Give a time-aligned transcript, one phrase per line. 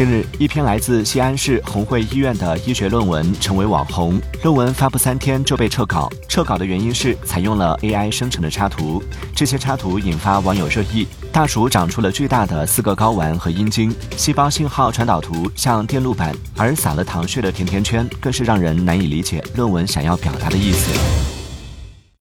[0.00, 9.02] 近日一篇来自西安市红会医院的医学论文成为网红论文发布三天就被撤稿撤稿的原因是采用了 ai 生成的插图
[9.36, 21.39] 这些插图引发网友热议大鼠长出了巨大的四个睾丸和阴茎细胞信号传导图像电路板而撒了糖屑的甜甜圈更是让人难以理解论文想要表达的意思。